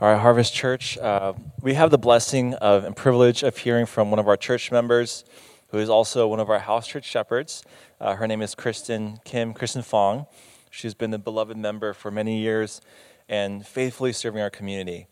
[0.00, 4.12] All right, Harvest Church, uh, we have the blessing of and privilege of hearing from
[4.12, 5.24] one of our church members
[5.70, 7.64] who is also one of our house church shepherds.
[8.00, 10.26] Uh, her name is Kristen Kim, Kristen Fong.
[10.70, 12.80] She's been the beloved member for many years
[13.28, 15.08] and faithfully serving our community.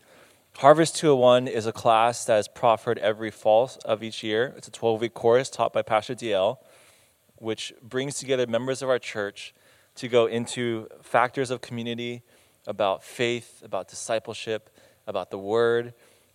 [0.59, 4.55] Harvest 201 is a class that is proffered every fall of each year.
[4.57, 6.59] It's a 12 week course taught by Pastor DL,
[7.39, 9.53] which brings together members of our church
[9.96, 12.23] to go into factors of community,
[12.67, 14.71] about faith, about discipleship,
[15.07, 15.95] about the Word.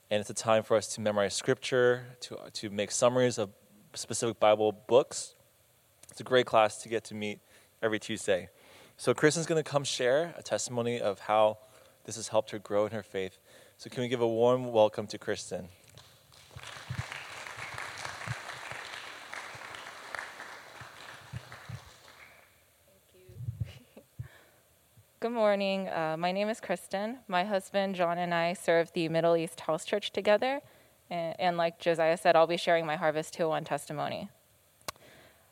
[0.09, 3.49] And it's a time for us to memorize Scripture, to, to make summaries of
[3.93, 5.35] specific Bible books.
[6.09, 7.39] It's a great class to get to meet
[7.81, 8.49] every Tuesday.
[8.97, 11.57] So, Kristen's going to come share a testimony of how
[12.03, 13.39] this has helped her grow in her faith.
[13.77, 15.69] So, can we give a warm welcome to Kristen?
[25.21, 25.87] Good morning.
[25.87, 27.19] Uh, my name is Kristen.
[27.27, 30.61] My husband John and I serve the Middle East House Church together.
[31.11, 34.29] And, and like Josiah said, I'll be sharing my Harvest 201 testimony.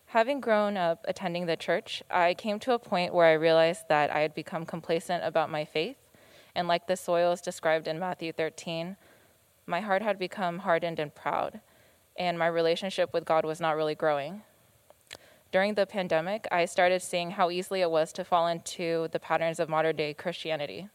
[0.08, 4.10] Having grown up attending the church, I came to a point where I realized that
[4.10, 5.98] I had become complacent about my faith.
[6.56, 8.98] And like the soils described in Matthew 13,
[9.68, 11.62] my heart had become hardened and proud,
[12.18, 14.42] and my relationship with God was not really growing.
[15.52, 19.60] During the pandemic, I started seeing how easily it was to fall into the patterns
[19.60, 20.90] of modern day Christianity.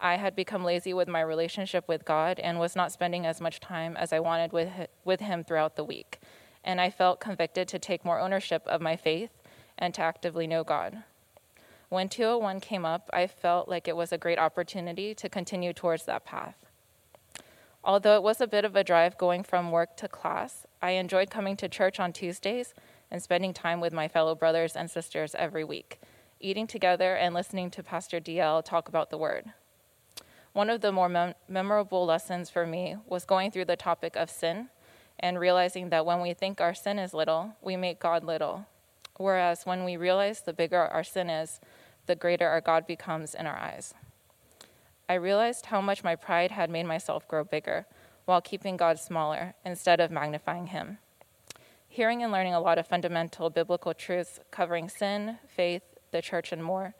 [0.00, 3.60] I had become lazy with my relationship with God and was not spending as much
[3.60, 4.68] time as I wanted with,
[5.04, 6.18] with Him throughout the week.
[6.64, 9.30] And I felt convicted to take more ownership of my faith
[9.78, 11.04] and to actively know God.
[11.88, 16.04] When 201 came up, I felt like it was a great opportunity to continue towards
[16.06, 16.56] that path.
[17.84, 21.30] Although it was a bit of a drive going from work to class, I enjoyed
[21.30, 22.74] coming to church on Tuesdays
[23.14, 26.00] and spending time with my fellow brothers and sisters every week,
[26.40, 29.44] eating together and listening to Pastor DL talk about the Word.
[30.52, 34.30] One of the more mem- memorable lessons for me was going through the topic of
[34.30, 34.68] sin
[35.20, 38.66] and realizing that when we think our sin is little, we make God little.
[39.16, 41.60] Whereas when we realize the bigger our sin is,
[42.06, 43.94] the greater our God becomes in our eyes.
[45.08, 47.86] I realized how much my pride had made myself grow bigger
[48.24, 50.98] while keeping God smaller instead of magnifying him.
[51.94, 56.64] Hearing and learning a lot of fundamental biblical truths covering sin, faith, the church, and
[56.64, 56.92] more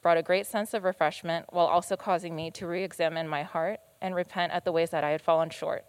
[0.00, 3.80] brought a great sense of refreshment while also causing me to re examine my heart
[4.00, 5.84] and repent at the ways that I had fallen short.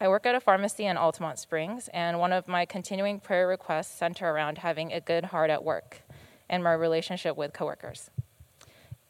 [0.00, 3.98] I work at a pharmacy in Altamonte Springs, and one of my continuing prayer requests
[3.98, 6.02] center around having a good heart at work
[6.48, 8.12] and my relationship with coworkers.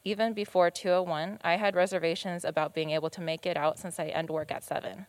[0.02, 4.06] Even before 201, I had reservations about being able to make it out since I
[4.06, 5.04] end work at 7.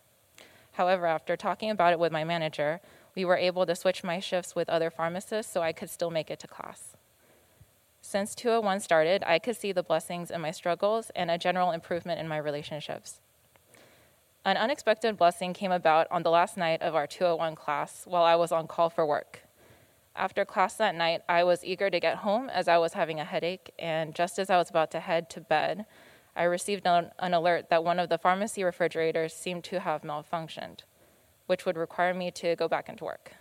[0.80, 2.80] However, after talking about it with my manager,
[3.14, 6.32] we were able to switch my shifts with other pharmacists so I could still make
[6.32, 6.96] it to class.
[8.02, 12.22] Since 201 started, I could see the blessings in my struggles and a general improvement
[12.22, 13.20] in my relationships.
[14.46, 18.38] An unexpected blessing came about on the last night of our 201 class while I
[18.38, 19.42] was on call for work.
[20.16, 23.26] After class that night, I was eager to get home as I was having a
[23.26, 25.86] headache, and just as I was about to head to bed,
[26.40, 30.84] I received an, an alert that one of the pharmacy refrigerators seemed to have malfunctioned,
[31.48, 33.34] which would require me to go back into work.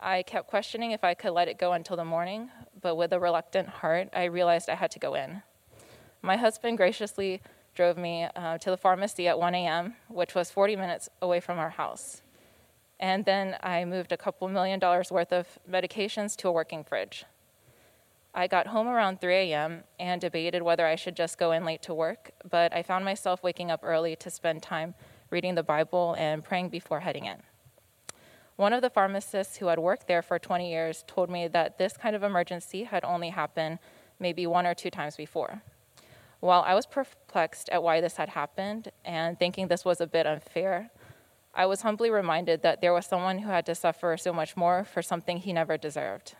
[0.00, 2.50] I kept questioning if I could let it go until the morning,
[2.82, 5.42] but with a reluctant heart, I realized I had to go in.
[6.20, 7.40] My husband graciously
[7.76, 11.60] drove me uh, to the pharmacy at 1 a.m., which was 40 minutes away from
[11.60, 12.22] our house.
[12.98, 17.26] And then I moved a couple million dollars worth of medications to a working fridge.
[18.38, 19.82] I got home around 3 a.m.
[19.98, 23.42] and debated whether I should just go in late to work, but I found myself
[23.42, 24.94] waking up early to spend time
[25.28, 27.38] reading the Bible and praying before heading in.
[28.54, 31.96] One of the pharmacists who had worked there for 20 years told me that this
[31.96, 33.80] kind of emergency had only happened
[34.20, 35.60] maybe one or two times before.
[36.38, 40.28] While I was perplexed at why this had happened and thinking this was a bit
[40.28, 40.92] unfair,
[41.56, 44.84] I was humbly reminded that there was someone who had to suffer so much more
[44.84, 46.36] for something he never deserved.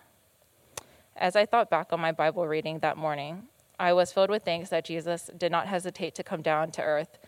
[1.21, 4.71] As I thought back on my Bible reading that morning, I was filled with thanks
[4.71, 7.19] that Jesus did not hesitate to come down to earth,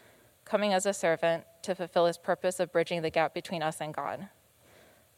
[0.45, 3.93] coming as a servant to fulfill his purpose of bridging the gap between us and
[3.93, 4.29] God.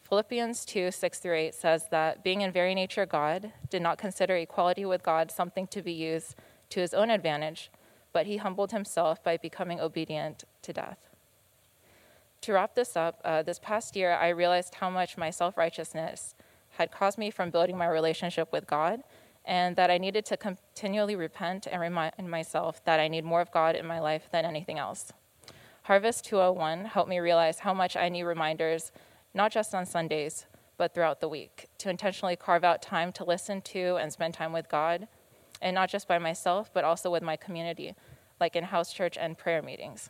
[0.01, 4.37] Philippians 2 6 through 8 says that being in very nature God, did not consider
[4.37, 6.35] equality with God something to be used
[6.71, 7.71] to his own advantage,
[8.15, 11.11] but he humbled himself by becoming obedient to death.
[12.41, 16.35] To wrap this up, uh, this past year I realized how much my self righteousness
[16.73, 19.03] had caused me from building my relationship with God,
[19.45, 23.51] and that I needed to continually repent and remind myself that I need more of
[23.51, 25.13] God in my life than anything else.
[25.83, 28.93] Harvest 201 helped me realize how much I need reminders,
[29.35, 30.47] not just on Sundays,
[30.77, 34.53] but throughout the week, to intentionally carve out time to listen to and spend time
[34.53, 35.09] with God,
[35.61, 37.95] and not just by myself, but also with my community,
[38.41, 40.09] like in house church and prayer meetings.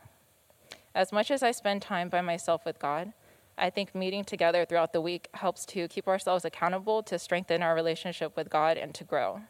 [0.94, 3.14] As much as I spend time by myself with God,
[3.58, 7.74] I think meeting together throughout the week helps to keep ourselves accountable, to strengthen our
[7.74, 9.42] relationship with God, and to grow.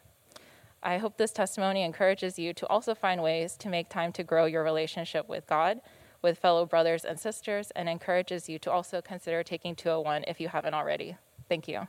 [0.81, 4.45] I hope this testimony encourages you to also find ways to make time to grow
[4.45, 5.79] your relationship with God,
[6.21, 10.49] with fellow brothers and sisters, and encourages you to also consider taking 201 if you
[10.49, 11.15] haven't already.
[11.47, 11.87] Thank you.